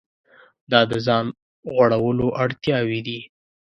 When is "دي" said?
3.07-3.19